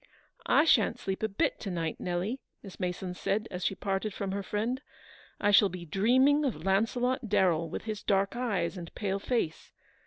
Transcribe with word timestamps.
"I 0.47 0.65
shan't 0.65 0.97
sleep 0.97 1.21
a 1.21 1.27
bit 1.27 1.59
to 1.59 1.69
night, 1.69 1.99
Nelly/' 1.99 2.39
Miss 2.63 2.79
Mason 2.79 3.13
said, 3.13 3.47
as 3.51 3.63
she 3.63 3.75
parted 3.75 4.15
from 4.15 4.31
her 4.31 4.41
friend. 4.41 4.79
Ci 4.83 4.83
I 5.39 5.51
shall 5.51 5.69
be 5.69 5.85
dreaming 5.85 6.43
of 6.43 6.65
Launcelot 6.65 7.29
Darrell, 7.29 7.69
with 7.69 7.83
his 7.83 8.01
dark 8.01 8.35
eyes 8.35 8.79
and 8.79 8.91
pale 8.95 9.19
face. 9.19 9.71